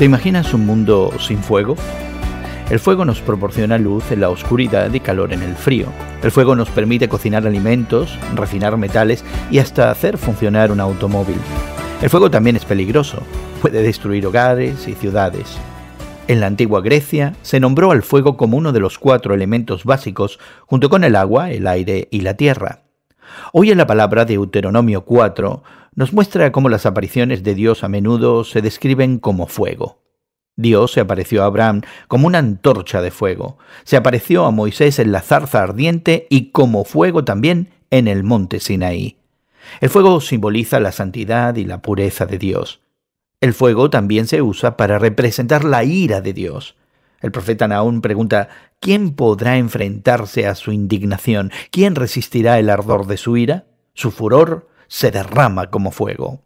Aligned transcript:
¿Te 0.00 0.06
imaginas 0.06 0.54
un 0.54 0.64
mundo 0.64 1.12
sin 1.18 1.42
fuego? 1.42 1.76
El 2.70 2.78
fuego 2.78 3.04
nos 3.04 3.20
proporciona 3.20 3.76
luz 3.76 4.10
en 4.10 4.22
la 4.22 4.30
oscuridad 4.30 4.90
y 4.94 5.00
calor 5.00 5.30
en 5.34 5.42
el 5.42 5.54
frío. 5.54 5.88
El 6.22 6.30
fuego 6.30 6.56
nos 6.56 6.70
permite 6.70 7.06
cocinar 7.06 7.46
alimentos, 7.46 8.18
refinar 8.34 8.78
metales 8.78 9.22
y 9.50 9.58
hasta 9.58 9.90
hacer 9.90 10.16
funcionar 10.16 10.72
un 10.72 10.80
automóvil. 10.80 11.36
El 12.00 12.08
fuego 12.08 12.30
también 12.30 12.56
es 12.56 12.64
peligroso. 12.64 13.22
Puede 13.60 13.82
destruir 13.82 14.26
hogares 14.26 14.88
y 14.88 14.94
ciudades. 14.94 15.58
En 16.28 16.40
la 16.40 16.46
antigua 16.46 16.80
Grecia 16.80 17.34
se 17.42 17.60
nombró 17.60 17.90
al 17.90 18.02
fuego 18.02 18.38
como 18.38 18.56
uno 18.56 18.72
de 18.72 18.80
los 18.80 18.98
cuatro 18.98 19.34
elementos 19.34 19.84
básicos, 19.84 20.38
junto 20.64 20.88
con 20.88 21.04
el 21.04 21.14
agua, 21.14 21.50
el 21.50 21.66
aire 21.66 22.08
y 22.10 22.22
la 22.22 22.38
tierra. 22.38 22.84
Hoy 23.52 23.70
en 23.70 23.78
la 23.78 23.86
palabra 23.86 24.24
de 24.24 24.34
Deuteronomio 24.34 25.04
4 25.04 25.62
nos 25.94 26.12
muestra 26.12 26.52
cómo 26.52 26.68
las 26.68 26.86
apariciones 26.86 27.42
de 27.42 27.54
Dios 27.54 27.84
a 27.84 27.88
menudo 27.88 28.44
se 28.44 28.62
describen 28.62 29.18
como 29.18 29.46
fuego. 29.46 30.00
Dios 30.56 30.92
se 30.92 31.00
apareció 31.00 31.42
a 31.42 31.46
Abraham 31.46 31.82
como 32.06 32.26
una 32.26 32.38
antorcha 32.38 33.00
de 33.00 33.10
fuego, 33.10 33.58
se 33.84 33.96
apareció 33.96 34.44
a 34.44 34.50
Moisés 34.50 34.98
en 34.98 35.10
la 35.10 35.22
zarza 35.22 35.62
ardiente 35.62 36.26
y 36.28 36.50
como 36.50 36.84
fuego 36.84 37.24
también 37.24 37.70
en 37.90 38.08
el 38.08 38.24
monte 38.24 38.60
Sinaí. 38.60 39.16
El 39.80 39.88
fuego 39.88 40.20
simboliza 40.20 40.80
la 40.80 40.92
santidad 40.92 41.56
y 41.56 41.64
la 41.64 41.82
pureza 41.82 42.26
de 42.26 42.38
Dios. 42.38 42.80
El 43.40 43.54
fuego 43.54 43.88
también 43.88 44.26
se 44.26 44.42
usa 44.42 44.76
para 44.76 44.98
representar 44.98 45.64
la 45.64 45.84
ira 45.84 46.20
de 46.20 46.32
Dios. 46.32 46.76
El 47.20 47.32
profeta 47.32 47.68
Naún 47.68 48.00
pregunta, 48.00 48.48
¿quién 48.80 49.14
podrá 49.14 49.58
enfrentarse 49.58 50.46
a 50.46 50.54
su 50.54 50.72
indignación? 50.72 51.52
¿Quién 51.70 51.94
resistirá 51.94 52.58
el 52.58 52.70
ardor 52.70 53.06
de 53.06 53.16
su 53.16 53.36
ira? 53.36 53.66
Su 53.94 54.10
furor 54.10 54.68
se 54.88 55.10
derrama 55.10 55.70
como 55.70 55.90
fuego. 55.90 56.42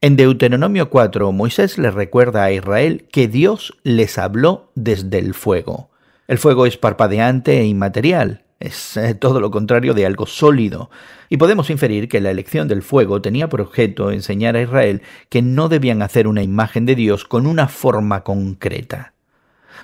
En 0.00 0.16
Deuteronomio 0.16 0.88
4, 0.88 1.30
Moisés 1.32 1.76
le 1.76 1.90
recuerda 1.90 2.44
a 2.44 2.52
Israel 2.52 3.06
que 3.12 3.28
Dios 3.28 3.76
les 3.82 4.16
habló 4.16 4.72
desde 4.74 5.18
el 5.18 5.34
fuego. 5.34 5.90
El 6.26 6.38
fuego 6.38 6.64
es 6.64 6.76
parpadeante 6.76 7.58
e 7.58 7.66
inmaterial, 7.66 8.44
es 8.60 8.96
eh, 8.96 9.14
todo 9.14 9.40
lo 9.40 9.50
contrario 9.50 9.92
de 9.92 10.06
algo 10.06 10.26
sólido, 10.26 10.90
y 11.28 11.36
podemos 11.36 11.68
inferir 11.68 12.08
que 12.08 12.20
la 12.20 12.30
elección 12.30 12.68
del 12.68 12.82
fuego 12.82 13.20
tenía 13.20 13.48
por 13.48 13.60
objeto 13.60 14.10
enseñar 14.10 14.56
a 14.56 14.62
Israel 14.62 15.02
que 15.28 15.42
no 15.42 15.68
debían 15.68 16.02
hacer 16.02 16.28
una 16.28 16.42
imagen 16.42 16.86
de 16.86 16.94
Dios 16.94 17.24
con 17.24 17.46
una 17.46 17.68
forma 17.68 18.22
concreta. 18.22 19.14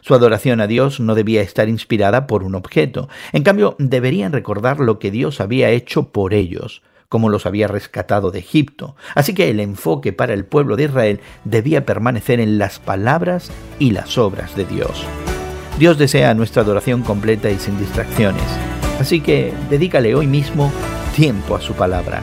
Su 0.01 0.15
adoración 0.15 0.61
a 0.61 0.67
Dios 0.67 1.01
no 1.01 1.15
debía 1.15 1.43
estar 1.43 1.69
inspirada 1.69 2.27
por 2.27 2.43
un 2.43 2.55
objeto, 2.55 3.09
en 3.33 3.43
cambio 3.43 3.77
deberían 3.79 4.33
recordar 4.33 4.81
lo 4.81 4.99
que 4.99 5.11
Dios 5.11 5.41
había 5.41 5.71
hecho 5.71 6.11
por 6.13 6.35
ellos, 6.35 6.83
como 7.09 7.29
los 7.29 7.47
había 7.47 7.69
rescatado 7.69 8.31
de 8.31 8.41
Egipto. 8.41 8.97
Así 9.15 9.35
que 9.35 9.51
el 9.51 9.61
enfoque 9.61 10.13
para 10.13 10.35
el 10.35 10.45
pueblo 10.45 10.77
de 10.77 10.85
Israel 10.85 11.21
debía 11.45 11.87
permanecer 11.87 12.41
en 12.41 12.59
las 12.59 12.79
palabras 12.79 13.51
y 13.79 13.93
las 13.93 14.19
obras 14.19 14.57
de 14.57 14.65
Dios. 14.65 15.05
Dios 15.79 15.99
desea 15.99 16.35
nuestra 16.35 16.63
adoración 16.63 17.03
completa 17.03 17.51
y 17.51 17.59
sin 17.59 17.79
distracciones. 17.79 18.45
Así 18.99 19.21
que 19.21 19.53
dedícale 19.69 20.15
hoy 20.15 20.27
mismo 20.27 20.73
tiempo 21.15 21.55
a 21.55 21.61
su 21.61 21.75
palabra. 21.75 22.23